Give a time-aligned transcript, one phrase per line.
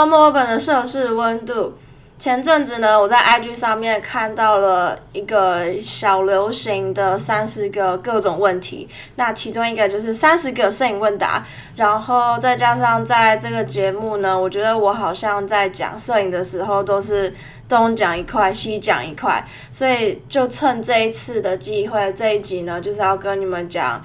[0.00, 1.74] 到墨尔本的摄氏温度。
[2.18, 11.44] 前阵子呢，我在 IG 上面看到了一个小流行的三十个各种问题，那其中一个就是三十个摄影问答，
[11.76, 17.34] 然后再加上在这个节目呢，我觉得我好像在讲摄影的时候都是
[17.68, 24.02] 东讲一块西讲一块，所以就趁这一次的机会，这一集呢就是要跟你们讲。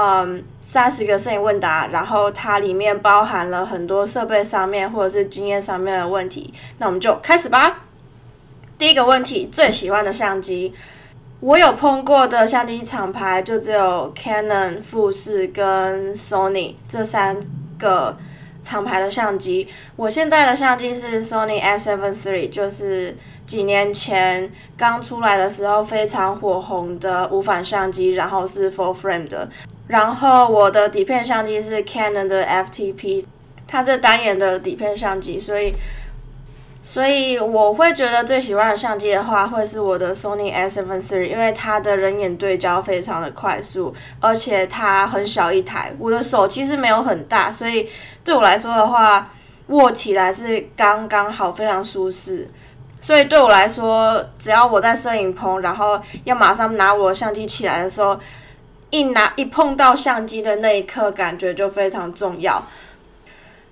[0.00, 6.54] 嗯，三十个摄影问答，然后它里面包含了很多设备上面或者是经验上面的问题。
[6.78, 7.80] 那我们就开始吧。
[8.78, 10.72] 第一个问题，最喜欢的相机，
[11.40, 17.36] 我有碰过的相机厂牌就只有 Canon、富士跟 Sony 这三
[17.76, 18.16] 个
[18.62, 19.66] 厂牌的相机。
[19.96, 29.48] 我现在的相机是 Sony A7 III，就是几年前刚出来的时候非常火红的无反相机，然后是 Full Frame 的。
[29.88, 33.24] 然后我的底片相机是 Canon 的 FTP，
[33.66, 35.74] 它是单眼的底片相机，所以，
[36.82, 47.88] 所以我会觉得最喜欢的相机的话，会是我的 Sony A7 III，因为它的人眼对焦非常的快速，而且它很小一台，我的手其实没有很大，所以
[48.22, 49.30] 对我来说的话，
[49.68, 52.46] 握起来是刚刚好，非常舒适。
[53.00, 58.20] 所以对我来说，只要我在摄影棚，然后要马上拿我相机起来的时候。
[58.90, 62.64] 一拿一碰到相机的那一刻，感觉就非常重要。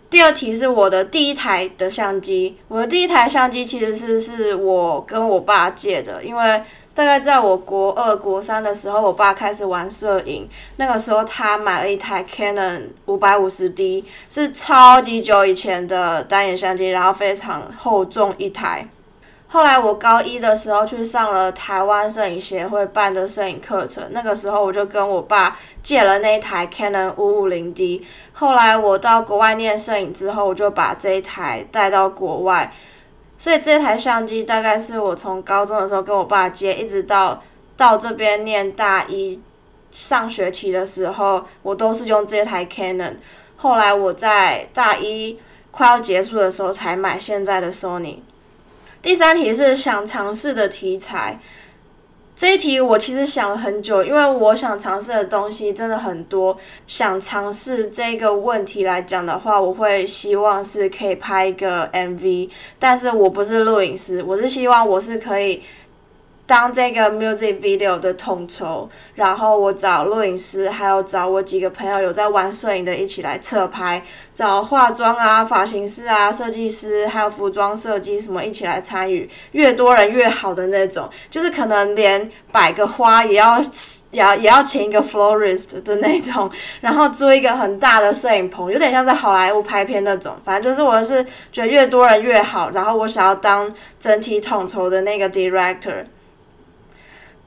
[0.08, 6.62] 第二题是我的第一台的相机，我的第一台相机其实是是我跟我爸借的，因为
[6.94, 18.88] 大概在我国二、国三的时候，我爸开始玩摄影，那个时候他买了一台 Canon 五百五十 D，是超级久以前的单眼相机，然后非常厚重一台。
[19.56, 28.06] 后来我高一的时候去上了台湾摄影协会办的摄影课程，那个时候我就跟我爸借了那一台 Canon 五五零 D。
[28.34, 32.70] 后来我到国外念摄影之后，我就把这一台带到国外，
[33.38, 37.42] 所以这台相机大概是我从高中的时候跟我爸借，一直到
[37.78, 39.40] 到这边念大一
[39.90, 43.14] 上学期的时候，我都是用这台 Canon。
[43.56, 45.38] 后来我在大一
[45.70, 48.18] 快要结束的时候才买现在的 Sony。
[49.06, 51.38] 第三题是想尝试的题材，
[52.34, 56.58] 这一题我其实想了很久，因为我想尝试的东西真的很多。
[56.88, 62.50] 想尝试这个问题来讲的话，我会希望是可以拍一个 MV，
[62.80, 65.62] 但是我不是录影师，我是希望我是可以。
[66.46, 74.00] 当这个 music video 的统筹，然后我找录影师，还有找我几个朋友有在玩摄影的一起来侧拍，
[74.32, 83.58] 找化妆啊、发型师啊、设计师，还有服装设计什么一起来参与，越多人越好的那种，就是可能连摆个花也要
[84.12, 86.48] 也要也要请一个 florist 的那种，
[86.80, 93.68] 然后租一个很大的摄影棚，有点像在好莱坞拍片那种，反正就是我是觉得越多人越好，然后我想要当
[93.98, 96.04] 整体统筹的那个 director。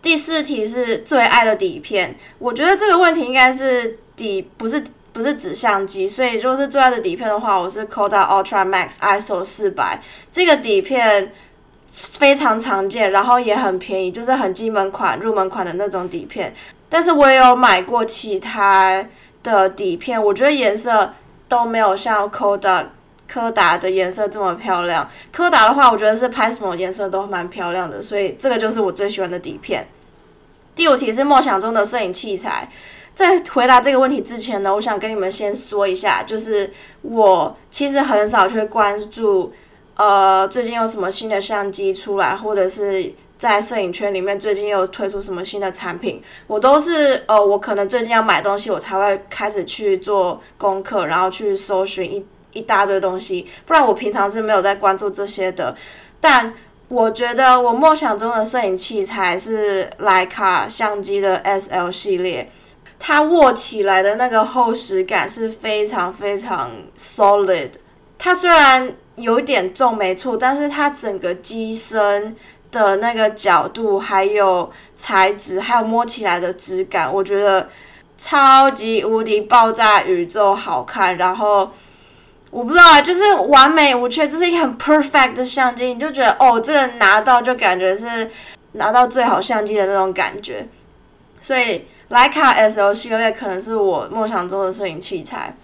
[0.01, 10.01] 第四题是最爱的底片，我觉得这个问题应该是底不是不是指相机，所以如果是最爱的底片的话，我是 Kodak Ultra Max ISO 四百，
[10.31, 11.33] 这个底片
[11.91, 16.53] 非常常见，然后也很便宜，就是很基本款、入门款的那种底片。
[16.87, 19.05] 但是我也有买过其他
[19.43, 21.13] 的底片，我觉得颜色
[21.47, 22.85] 都没有像 Kodak
[23.31, 25.07] 柯达的颜色这么漂亮。
[25.31, 29.87] 柯达的话，我觉得是拍什么颜色都蛮漂亮的，所以这个就是我最喜欢的底片。
[30.73, 32.67] 第五题是梦想中的摄影器材。
[33.13, 39.51] 在回答这个问题之前呢，我想跟你们先说一下，就是我其实很少去关注，
[39.95, 52.25] 呃，最近有什么新的相机出来，或者是在摄影圈里面最近又推出什么新的产品，我都是呃，我可能最近要买东西，我才会开始去做功课，然后去搜寻一。
[52.53, 55.75] 一大堆东西，不然我平常是没有在关注这些的。
[56.19, 56.53] 但
[56.89, 62.51] 我觉得我梦想中的摄影器材是徕卡相机的 S L 系列，
[62.97, 67.69] 它握起来的那个厚实感是非常非常 solid。
[68.17, 72.35] 它虽然有点重，没错，但是它整个机身
[72.71, 77.69] 的那个角度，还有材质，还有摸起来的质感，我觉得
[78.17, 81.69] 超级无敌爆炸宇宙好看，然后。
[82.51, 88.29] 我不知道啊，就是完美无缺，这是一个很 perfect 的相机，你就觉得哦，这个拿到就感觉是
[88.71, 90.67] 拿到最好相机的那种感觉。
[91.39, 95.55] 所以徕卡 S L 系列可能是我梦想中的摄影器材。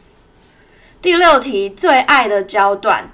[1.02, 3.10] 第六题，最爱的焦段，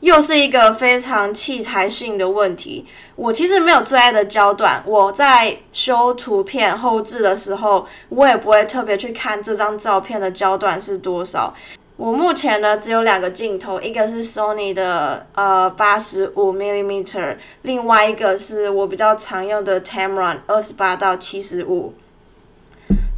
[0.00, 2.86] 又是一个非常器材性的问题。
[3.16, 11.52] 我其实没有最爱的焦段，我在修图片后置的时候，我也不会特别去看这张照片的焦段是多少。
[11.98, 17.04] 我目前呢只有两个镜头，一个是 Sony 的呃八十五 mm，
[17.62, 21.92] 另外一个是我比较常用的 Tamron 二十八到七十五。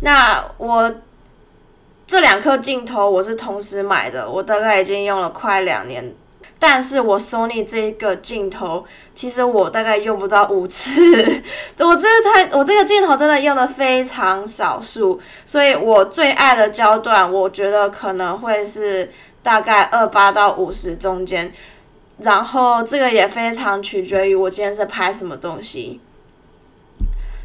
[0.00, 0.94] 那我
[2.06, 6.14] 这两颗镜头我是同时买的，我大概已经用了快两年。
[6.60, 8.84] 但是我 Sony 这个镜头，
[9.14, 10.92] 其实我大概用不到五次，
[11.80, 19.10] 我这太我这个镜头真的用的非常少数，所以我最爱的焦段，我觉得可能会是
[19.42, 21.50] 大概二八到五十中间，
[22.18, 25.98] 然后这个也非常取决于我今天是拍什么东西。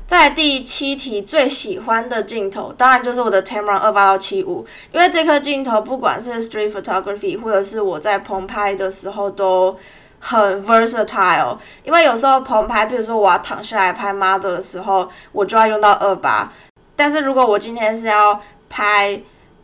[0.08, 9.76] 在第七题最喜欢的镜头，当然就是我的 Tamron 二八到七五，因为这颗镜头不管是 Street Photography 或者是我在棚拍的时候都
[10.20, 11.58] 很 versatile。
[11.84, 16.54] 因为有时候棚拍，比如说我要躺下来拍 model 的时候，我就要用到二八。
[16.96, 19.20] 但是如果我今天是要拍，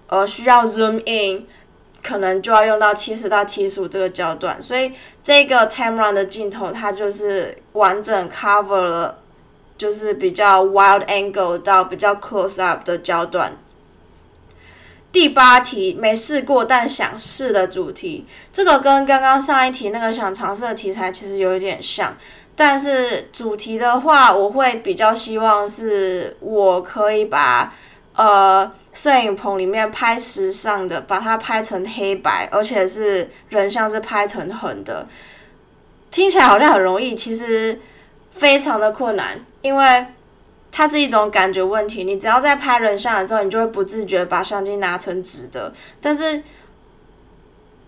[0.08, 1.46] 呃，需要 zoom in，
[2.02, 4.60] 可能就要用到七十到七十五这个焦段。
[4.60, 4.92] 所以
[5.22, 9.18] 这个 Tamron 的镜头，它就是完整 cover 了。
[9.82, 13.58] 就是比较 wild angle 到比较 close up 的焦段。
[15.12, 22.16] 第八题没试过但想试的主题，这个跟刚刚上一题那个想尝试的题材其实有一点像，
[22.56, 27.74] 但是主题的话，我会比较希望是我可以把
[28.16, 35.08] 呃摄影棚里面拍时尚的，把它拍成黑白，而且是人像是拍成横的。
[36.12, 37.82] 听起来好像很容易，其实
[38.30, 39.44] 非常的困难。
[39.62, 40.06] 因为
[40.72, 45.74] 它是一种感觉问题，你只要在拍人像的时候，你就会不自觉把相机拿成直的。
[46.00, 46.42] 但是，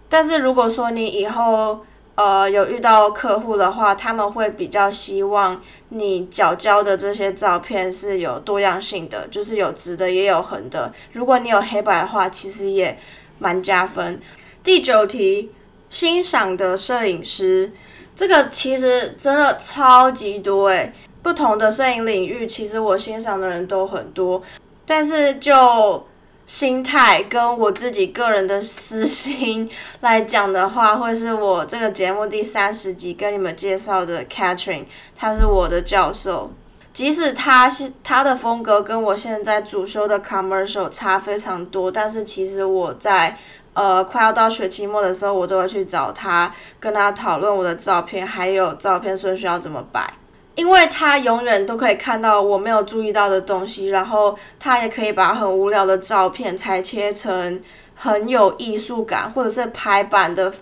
[0.09, 1.79] 但是如果说你以后
[2.15, 5.59] 呃有遇到客户的话，他们会比较希望
[5.89, 10.93] 你角交的这些照片是有多样性的，就是有直的也有横的。
[11.13, 12.99] 如果你有黑白的话，其实也
[13.39, 14.19] 蛮加分。
[14.61, 15.51] 第九题，
[15.89, 17.71] 欣赏的摄影师，
[18.13, 20.93] 这个其实真的超级多诶。
[21.23, 24.43] 不同的摄影领域，其实我欣赏的人都很多，
[24.85, 26.05] 但是就
[26.45, 29.67] 心态跟我自己个人的私心
[30.01, 34.83] 来讲的话，会是我这个节目第三十集跟你们介绍的 Catherine，
[35.15, 36.51] 他是我的教授。
[36.91, 43.35] 即使他是他的风格跟我现在主修的 Commercial 差非常多，但是其实我在
[43.73, 50.13] 呃快要到学期末的时候，我都会去找他，跟他讨论我的照片，还有照片顺序要怎么摆。
[50.55, 57.61] 因为他永远都可以看到我没有注意到的东西，然后他也可以把很无聊的照片裁切成
[57.95, 60.53] 很有艺术感，或者是排版的，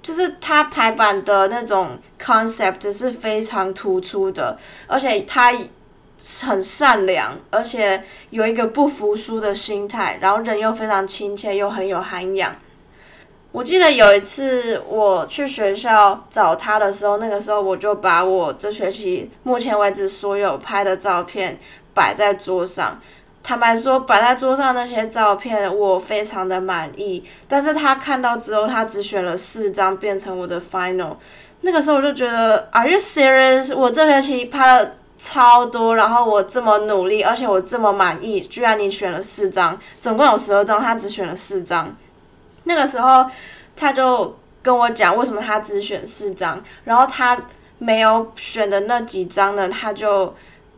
[0.00, 5.52] 就是他排版的那种 concept 是非常突出的，而且他
[6.46, 12.56] 很善良，而且有一个不服输的心态，然后人又非常亲切，又很有涵养。
[13.58, 21.58] 我记得有一次我去学校找他的时候，那个时候我就把我这学期目前为止所有拍的照片
[21.92, 23.00] 摆在桌上。
[23.42, 27.24] 坦白说，摆在桌上那些照片我非常的满意。
[27.48, 31.16] 但是他看到之后，他只选了四张变成我的 final。
[31.62, 33.74] 那个时候我就觉得，Are you serious？
[33.74, 41.96] 我这学期拍了超多，然后我这么努力，而且我这么满意，居然你选了四张，总共有十二张，他只选了四张。
[42.68, 43.24] 那个时候，
[43.74, 47.36] 他就跟我讲为什么他只选四张，然后他
[47.78, 50.34] 没有选的那几张呢，他就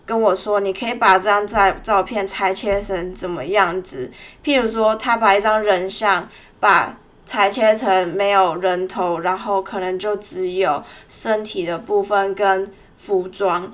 [0.07, 4.09] 跟我说：“你可以把这张照照片裁切成怎么样子？
[4.45, 6.29] 譬如说，他把一张人像
[6.61, 13.73] 把裁切成没有人头，然后可能就只有身体的部分跟服装。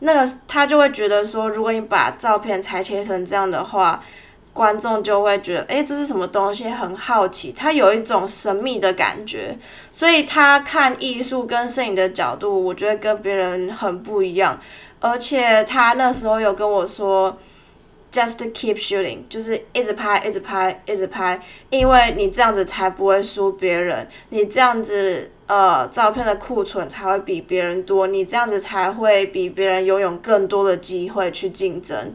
[0.00, 4.02] 那个他就会觉得说，如果你把照片裁切成这样的话。”
[4.52, 6.68] 观众就会觉得，哎，这是什么东西？
[6.68, 9.56] 很好奇，他有一种神秘的感觉，
[9.92, 14.58] 所以他看艺术跟摄影的角度，我觉得跟别人很不一样。
[14.98, 17.38] 而且他那时候有跟我说
[18.12, 21.40] ，just keep shooting，就是一直拍，一直拍，一直拍，
[21.70, 32.12] 因为你这样子才不会输别人，你这样子，呃，照片的库存才会比别人多，你这样子才会比别人拥有更多的机会去竞争。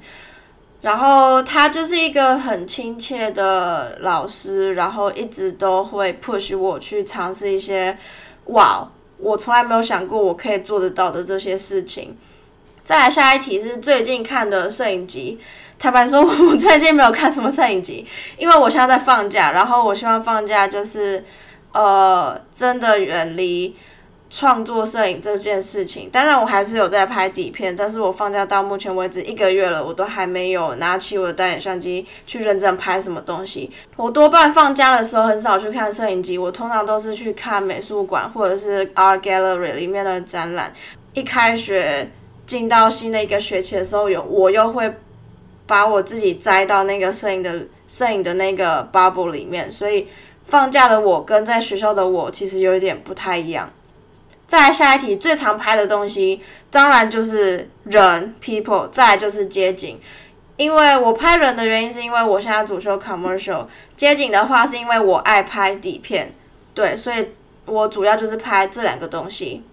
[0.85, 7.97] 然后他就是一个很亲切的老师，然后一直都会 push 我去尝试一些，
[8.45, 8.87] 哇，
[9.17, 12.15] 我从来没有想过我可以做得到的这些事情。
[12.83, 15.39] 再来下一题是最近看的摄影集。
[15.79, 18.05] 坦白说，我最近没有看什么摄影集，
[18.37, 21.25] 因为我现在在放假，然后我希望放假就是，
[21.71, 23.75] 呃，真的远离。
[24.35, 33.71] 创作摄影这件事情，当然我还是有在拍底片，但是我放假到目前为止一个月了，我都还没有拿起我的单眼相机去认真拍什么东西。
[33.95, 40.73] 我多半放假的时候很少去看摄影机，我通常都是去看美术馆或者是 art gallery 里面的展览。
[41.13, 42.11] 一开学
[42.45, 44.93] 进到新的一个学期的时候，有我又会
[45.65, 50.09] 把我自己栽到那个摄影的摄影的那个 bubble 里面，所以
[50.43, 53.71] 放假的我跟在学校的我其实有一点不太一样。
[54.47, 59.99] 再来下一题，最常拍的东西当然就是人 people，再来就是街景。
[60.57, 63.65] 因为我拍人的原因是因为我现在主修 commercial，
[63.97, 66.33] 街景的话是因为我爱拍底片，
[66.73, 67.31] 对，所以
[67.65, 69.63] 我主要就是拍这两个东西。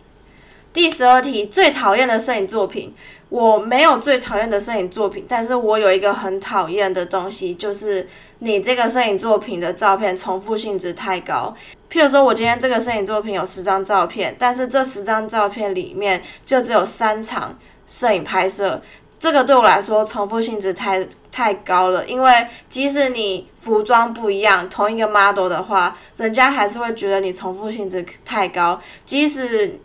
[0.72, 2.94] 第十二题，最讨厌的摄影作品，
[3.28, 8.08] 我没有最讨厌的摄影作品，但是我有一个很讨厌的东西，就是
[8.44, 11.54] 你这个摄影作品的照片重复性质太高。
[11.88, 17.56] 譬如说，我今天这个摄影作品有十张照片，但是这十张照片里面就只有三场
[17.86, 18.82] 摄影拍摄，
[19.16, 22.04] 这个对我来说重复性质太太高了。
[22.04, 28.80] 因为即使你服装不一样，同一个 model 的话，人家还是会觉得你重复性质太高。
[29.04, 29.78] 即使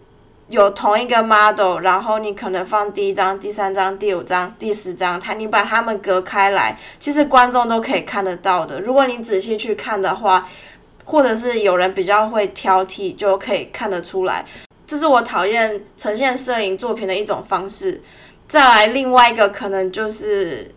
[0.50, 8.80] 有同一个 model，然后你可能放第一张、第三张、第五张、第十张，它你把它们隔开来，其实观众都可以看得到的。
[8.82, 10.48] 如果你仔细去看的话。
[11.10, 14.46] 或者是有人比较会挑剔，就可以看得出来，
[14.86, 18.02] 这是我讨厌呈现摄影作品的一种方式。
[18.46, 20.70] 再来，另外一个可能就是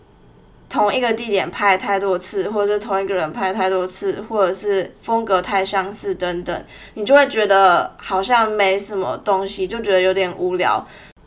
[0.71, 10.87] 同一个地点拍太多次，或者是同一个人拍太多次，或者是风格太相似等等，你就会觉得好像没什么东西，就觉得有点无聊。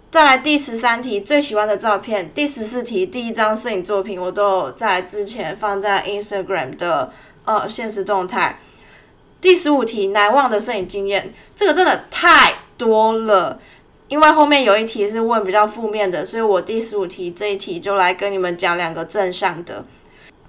[0.10, 2.32] 再来第十三题，最喜欢的照片。
[2.34, 7.12] 第十四题，第一张摄影作品我都在之前放在 Instagram 的
[7.44, 8.60] 呃现实动态。
[9.42, 13.60] 第十五题，难忘的摄影经验，这个真的太多了，
[14.14, 19.84] 因为后面有一题是问比较负面的，所以我第十五题这一题就来跟你们讲两个正向的。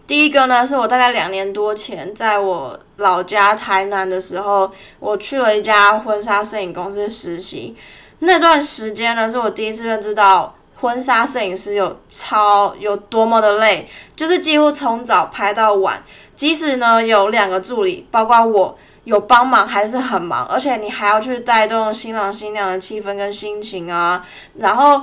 [0.06, 7.74] 第一个呢，是我大概两年多前在我老家台南的时候，我去了一家婚纱摄影公司实习，
[8.18, 16.04] 那段时间呢，是我第一次认知到婚纱摄影师有超有多么的累，就是几乎从早拍到晚。
[16.34, 24.26] 即使呢有两个助理，包括我有帮忙，还是很忙，而且你还要去带动新郎新娘的气氛跟心情啊。
[24.58, 25.02] 然后，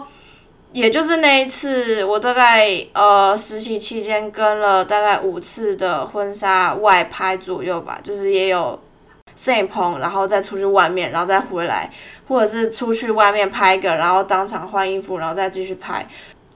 [0.74, 8.80] 也就是那一次，我大概呃实习期间跟了大概五次的婚纱外拍左右吧，就是也有
[9.36, 11.92] 摄影棚，然后再出去外面，然后再回来，
[12.28, 16.08] 或者是出去外面拍个，然后当场换衣服，然后再继续拍。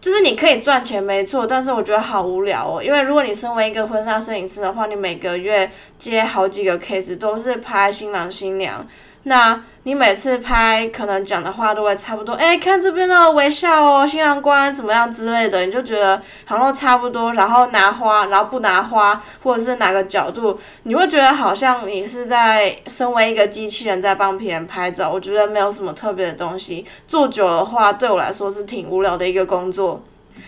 [0.05, 2.83] 就是你可以赚钱没错，但是我觉得好无聊哦。
[2.83, 8.87] 因为如果你身为一个婚纱摄影师的话，你每个月接好几个 case 都是拍新郎新娘，
[9.25, 9.61] 那。
[9.87, 17.33] 你每次拍可能讲的话都会差不多，哎，看这边的微笑哦，新郎官怎么样之类的，你就觉得好像差不多。
[17.33, 25.11] 然后拿花，然后不拿花，或者是哪个角度，你会觉得好像你是在身为一个机器人在帮别人拍照。
[25.11, 30.01] 我觉得没有什么特别的东西，做久的话对我来说是挺无聊的一个工作。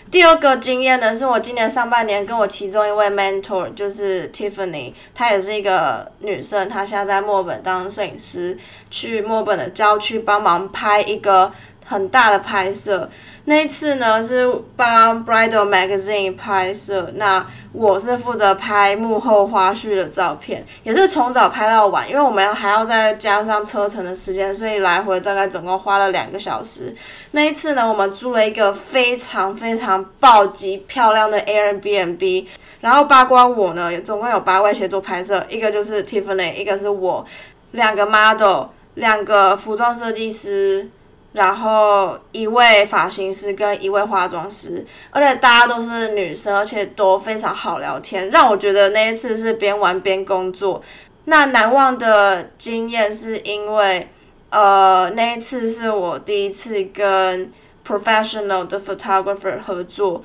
[0.10, 8.58] 第二个经验呢，是我今年上半年跟我其中一位 mentor，就是 Tiffany，她也是一个女生，她现在在墨尔本当摄影师，
[8.90, 11.52] 去墨尔本的郊区帮忙拍一个
[11.88, 13.10] 很大的拍摄。
[13.50, 26.94] 那一次呢是帮 Bridal Magazine 拍摄，那我是负责拍幕后花絮的照片，也是从早拍到晚，因为我们还要再加上车程的时间，所以来回大概总共花了两个小时。
[27.32, 32.48] 那一次呢，我们租了一个非常非常暴击漂亮的 Airbnb，
[32.82, 37.26] 然后八卦我呢，总共有八位协助拍摄，一个就是 Tiffany，一个是我，
[37.72, 38.66] 两个 model，
[38.96, 40.90] 两个服装设计师。
[41.38, 50.82] 然后一位发型师跟一位化妆师，而且大家都是女生，而且都非常好聊天，让我觉得那一次是边玩边工作。
[51.26, 54.10] 那难忘的经验是因为，
[54.50, 57.54] 呃，那一次是我第一次跟
[57.86, 60.20] professional 的 photographer 合作，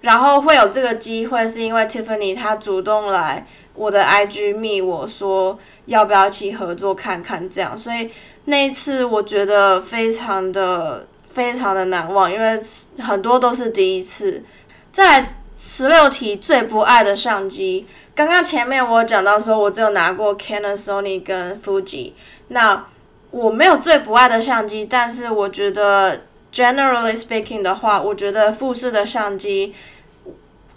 [0.00, 8.10] 然后会有这个机会是因为 Tiffany 她主动来我的 IG 密我说要不要一起合作看看这样，所以。
[8.48, 12.58] 那一次我觉得非常的非常的难忘，因为
[12.98, 14.42] 很多都是第一次。
[14.90, 22.12] 在十六题最不爱的相机，刚刚前面我讲到说我只有拿过 Canon、Sony 跟 Fuji，
[22.48, 22.86] 那
[23.30, 29.74] 我没有最不爱的相机，但是我觉得 generally speaking 的话，我觉得富士的相机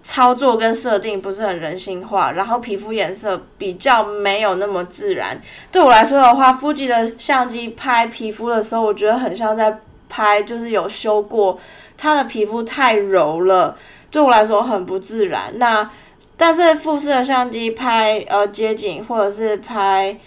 [0.03, 5.39] 操作跟设定不是很人性化，然后皮肤颜色比较没有那么自然。
[5.71, 9.79] 对我来说的话，富 i 的相机拍皮肤的时候，我觉得很像在
[10.09, 11.59] 拍，就是有修过，
[11.97, 13.77] 它的皮肤太柔了，
[14.09, 15.53] 对我来说很不自然。
[15.55, 15.89] 那
[16.35, 20.17] 但是富士的相机拍呃街景或者是拍。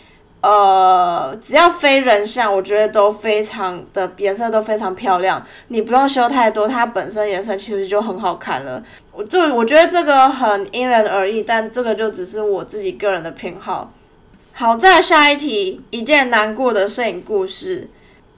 [0.44, 5.42] 呃，只要非人像，我觉得都非常的颜色都非常漂亮。
[5.68, 8.82] 你不用修太多，它本身颜色其实就很好看了。
[9.12, 13.90] 我就我觉得这个很因人而异，但这个就只是我自己个人的偏好。
[14.52, 17.88] 好，再下一题，一件难过的摄影故事。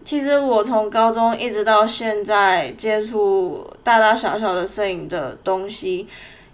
[0.05, 6.07] 其实我从高中一直到现在接触大大小小的摄影的东西，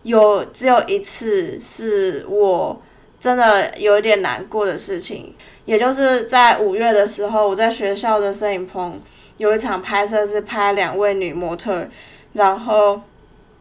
[0.04, 2.80] 有只有一次是我。
[3.22, 5.32] 真的有一点难过的事情，
[5.64, 9.00] 也就是在五月的时候，我在学校的摄影棚
[9.36, 11.86] 有一场拍摄，是拍两位女模特，
[12.32, 13.00] 然后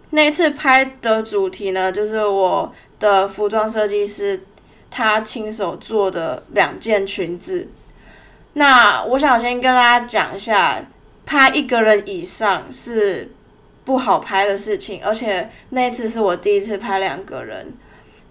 [0.10, 4.42] 那次拍的主题呢，就是我的服装设计师
[4.90, 7.68] 他亲手做的两件裙子。
[8.54, 10.84] 那我想先跟大家讲一下，
[11.24, 13.30] 拍一个人以上是
[13.86, 17.72] 不好拍的事情，而且那次是我第一次拍两个人。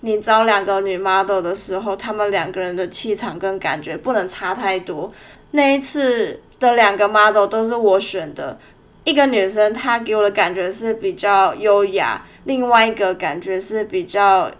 [0.00, 5.12] 你找两个女 model 的时候，她们两个人的气场跟感觉不能差太多。
[5.52, 8.59] 那一次的两个 model 都是我选的，
[9.04, 14.50] 一个女生她给我的感觉是比较优雅，另外一个感觉是比较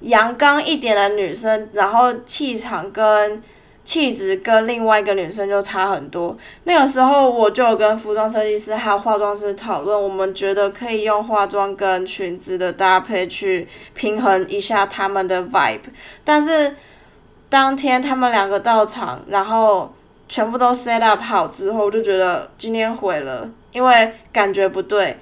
[0.00, 3.42] 阳刚一点的女生，然后气场跟。
[3.84, 6.36] 气质跟另外一个女生就差很多。
[6.64, 15.80] 那个时候我就有跟服装设计师还有化妆师讨论，我们觉得可以用化妆跟裙子的搭配去平衡一下他们的 vibe。
[16.22, 16.76] 但是
[17.48, 19.92] 当天他们两个到场，然后
[20.28, 25.18] 全部都 set up 好之后，我就觉得今天毁了，因为感觉不对。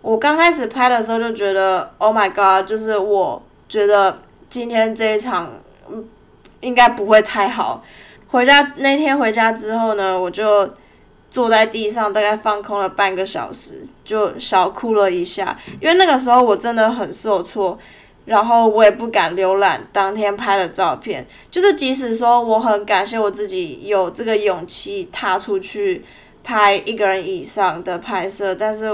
[0.00, 5.52] 我刚开始拍的时候就觉得 Oh my God，就是我觉得今天这一场。
[6.60, 7.82] 应该不会太好。
[8.30, 10.68] 回家那天回家之后呢，我就
[11.30, 15.56] 坐在地上，大概放空了半个小时，就小哭了一下。
[15.80, 17.78] 因为那个时候我真的很受挫，
[18.26, 21.26] 然后我也不敢浏览当天拍的照片。
[21.50, 26.04] 就是即使说我很感谢我自己有这个勇气踏出去
[26.44, 28.86] 拍一个人以上的拍摄，但是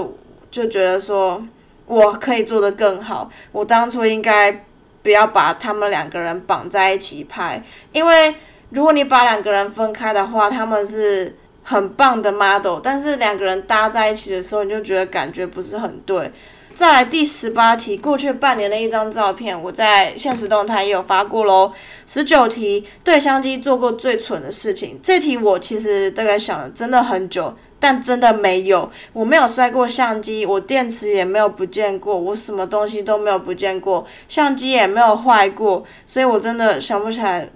[0.51, 1.45] 就觉得说
[1.87, 3.29] 我可以做得更好。
[3.51, 4.65] 我当初应该。
[5.05, 7.63] 不要把他们两个人绑在一起拍，
[7.93, 8.35] 因为
[8.71, 16.33] 如果你把两个人分开的话，他们是很棒的 model，但是两个人搭在一起的时候，你就觉得感觉不是很对。
[16.73, 21.71] 再来第十八题，过去半年的一张照片，我在现实动态也有发过喽。
[22.07, 27.55] 十九题，对相机做过最蠢的事情，这题我其实大概想了真的很久。
[27.85, 37.47] 但真的没有，我没有摔过相机，我电池也没有不见过，我什么东西都没有不见过，相机也没有坏过，所以我真的想不起来，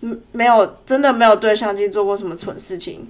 [0.00, 3.06] 嗯，没有，真的没有对相机做过什么蠢事情。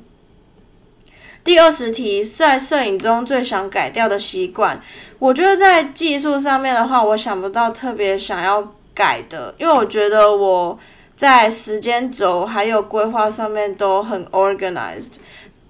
[1.43, 4.79] 第二十题，在摄影中最想改掉的习惯，
[5.19, 10.79] 我觉得在技术上面的话，我想不到特别想要改的，因为我觉得我
[11.17, 15.15] 在时间轴还有规划上面都很 organized。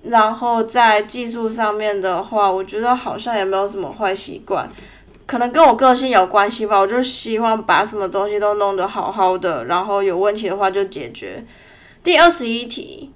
[0.03, 4.67] 然后在技术上面的话，我觉得好像也没有什么坏习惯，
[5.27, 6.79] 可能跟我个性有关系吧。
[6.79, 11.45] 我就希望把什么东西都弄得好好的，然后有问题的话就解决。
[12.03, 13.11] 第二十一题，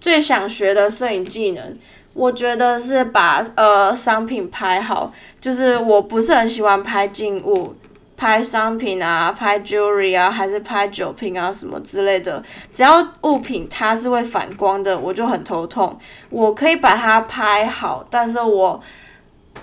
[0.00, 1.76] 最想学的摄影技能，
[2.14, 7.74] 我觉得是把呃商品拍好，就是我不是很喜欢拍静物。
[8.22, 15.98] 拍商品啊，拍 jewelry 啊，还是拍酒瓶啊，什么之类的，只要物品它是会反光的，我就很头痛。
[16.30, 18.80] 我可以把它拍好，但是我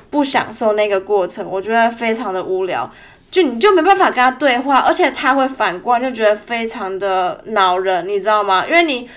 [0.10, 2.92] 不享受那个过程，我觉得非常的无聊。
[3.32, 8.66] 就你就没办法跟他对话，而且它会反光，就觉得非常的恼人，你知道吗？
[8.68, 9.10] 因为你，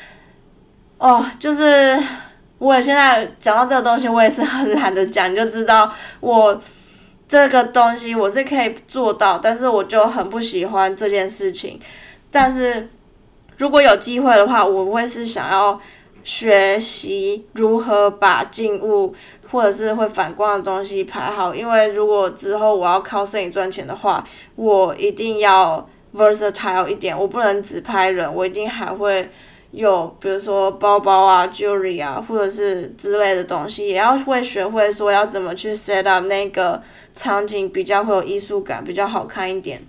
[0.99, 2.01] 哦，就是
[2.59, 6.63] 我现在讲到这个东西，我也是很懒得讲，你就知道我。
[7.33, 11.81] 这个东西我是可以做到，但是我就很不喜欢这件事情。
[12.31, 12.91] 但是
[13.57, 15.81] 如果有机会的话，我会是想要
[16.23, 19.15] 学习如何把静物
[19.51, 21.55] 或者是会反光的东西拍好。
[21.55, 24.23] 因为如果之后我要靠摄影赚钱的话，
[24.57, 29.31] 我一定要 versatile 一点，我不能只拍人，我一定还会。
[29.73, 36.81] 有，比如说包包啊、jewelry 啊，或者是之类的东西，也要会学会说要怎么去 set up 那个
[37.13, 39.83] 场景，比较会有艺术感，比较好看一点。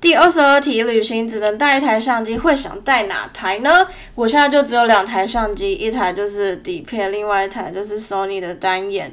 [0.00, 3.88] 第二十二题，旅行只能带一台相机，会想带哪台呢？
[4.14, 9.12] 我现在就只有两台相机，一台就是底片，另外一台就是 Sony 的单眼。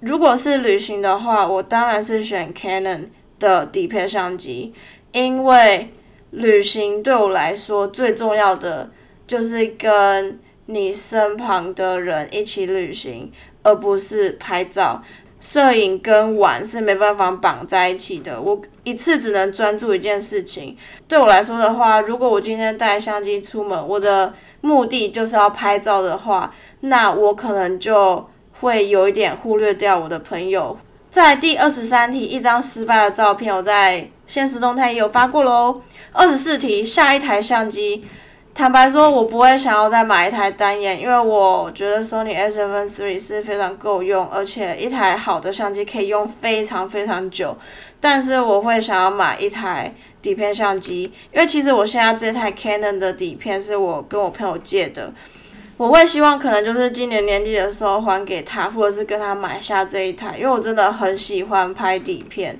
[0.00, 3.06] 如果是旅行的话，我当然是选 Canon。
[3.40, 4.74] 的底片相机，
[5.12, 5.92] 因为
[6.32, 8.90] 旅行对我来说最重要的
[9.28, 13.30] 就是跟你身旁的人一起旅行，
[13.62, 15.00] 而不是拍照。
[15.40, 20.76] 摄影跟玩是没办法绑在一起的，我一次只能专注一件事情。
[21.06, 28.28] 对我来说的话，如果我今天带相机出门，我的目的就是要拍照的话，那我可能就
[28.60, 30.76] 会有一点忽略掉我的朋友。
[31.08, 35.80] 在第二十三题，一张失败的照片，我在现实动态也有发过喽。
[36.12, 38.04] 二十四题，下一台相机。
[38.54, 47.56] 坦白说，我不会想要再买一台单眼，因为我觉得 Sony A7 III 是非常够用，而且一台好的相机可以用非常非常久。
[48.00, 55.12] 但是我会想要买一台底片相机，因为其实我现在这台 Canon 的底片是我跟我朋友借的，
[55.76, 62.58] 我会希望可能就是今年年底的时候还给他，或者是跟他买下这一台，因为我真的很喜欢拍底片。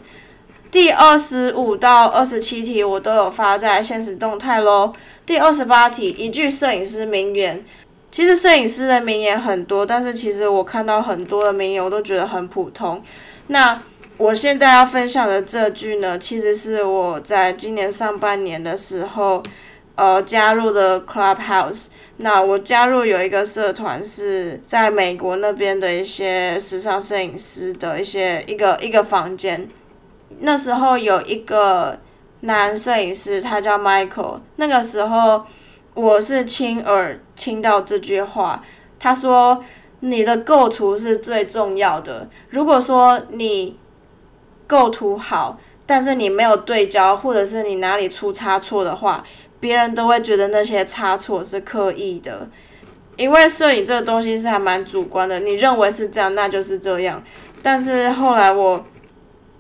[0.70, 4.92] 第二十五到二十七题我都有发在现实动态喽。
[5.24, 7.64] 第二十八题，一句摄影师名言。
[8.11, 13.02] 其实摄影师的名言很多，但是其实我看到很多的名言，我都觉得很普通。
[13.48, 13.83] 那
[14.16, 19.42] 我现在要分享的这句呢，其实是我在今年上半年的时候，
[19.94, 21.87] 呃，加入的 Clubhouse。
[22.16, 29.68] 那我加入有一个社团，是在美国那边的一些时尚摄影师的一些一个一个房间。
[30.41, 31.99] 那时候有一个
[32.41, 34.41] 男摄影师，他叫 Michael。
[34.57, 35.45] 那个时候
[35.95, 38.62] 我是亲耳听到这句话，
[39.01, 39.64] 他说
[40.01, 42.29] ：“你的构图是最重要的。
[42.51, 43.77] 如果说你
[44.69, 49.25] 构图好，但是你没有对焦，或者是你哪里出差错的话，
[49.59, 52.47] 别人都会觉得那些差错是刻意的。
[53.17, 57.21] 因为摄影这个东西是还蛮主观的，你认为是这样，那就是这样。
[57.61, 58.85] 但是后来我。”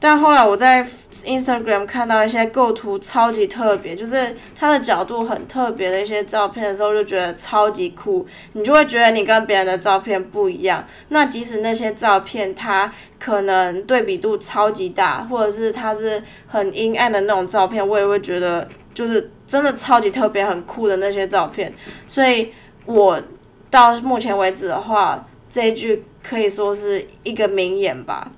[0.00, 0.86] 但后来我在
[1.24, 8.24] Instagram 看到一些构图超级特别，就是它的角度很特别的一些照片的时候，就觉得超级酷。
[8.52, 10.86] 你就会觉得你跟别人的照片不一样。
[11.08, 21.74] 那即使那些照片它可能对比度超级大，或者是它是很阴暗的那种照片，我也会觉得就是真的超级特别、很酷的那些照片。
[22.06, 22.52] 所以
[22.86, 23.20] 我
[23.68, 28.30] 到目前为止的话，这一句可以说是一个名言吧。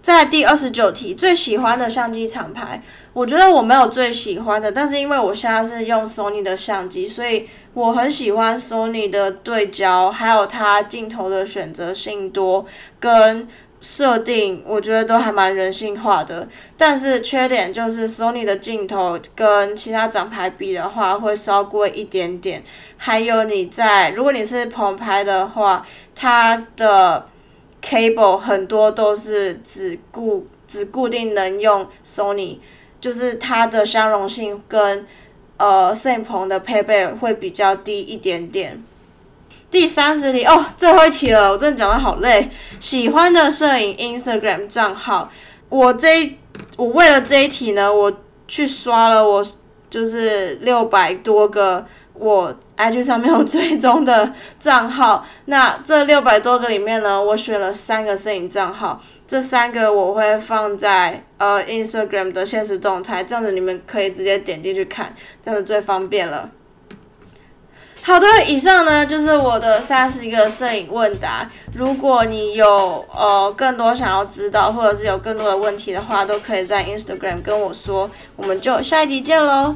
[0.00, 2.80] 在第二十九题，最喜欢的相机厂牌，
[3.12, 12.64] 我觉得我没有最喜欢的，但是因为我现在是用 Sony 的相机，所以我很喜欢 Sony 的对焦，还有它镜头的选择性多
[12.98, 13.46] 跟
[13.80, 16.48] 设定，我觉得都还蛮人性化的。
[16.76, 22.62] 但是缺点就是 Sony 的镜头跟其他厂牌比的话，会稍贵一点点。
[22.96, 25.84] 还有你在，如果你是棚拍的话，
[26.14, 27.26] 它的。
[27.82, 32.58] Cable 很多都是只固只固定能用 Sony，
[33.00, 35.06] 就是它的相容性跟
[35.56, 38.82] 呃摄影棚的配备会比较低一点点。
[39.70, 42.50] 第三十题哦，最后一题了，我真的讲的好累。
[42.80, 45.30] 喜欢的摄影 Instagram 账号，
[45.68, 46.38] 我这
[46.76, 48.12] 我为了这一题呢，我
[48.46, 49.46] 去刷了我
[49.90, 51.86] 就是六百多个。
[52.18, 66.50] 我 IG 上面有追踪的账号，那这六百多个里面呢，我选了三个摄影账号，这三个我会放在呃 Instagram 的现实动态，这样子你们可以直接点进去看，这样子最方便了。
[68.02, 79.74] 好的，以上呢就是我的三十个摄影问答，如果你有呃更多想要知道，或者是有更多的问题的话，都可以在 Instagram 跟我说，我们就下一集见喽。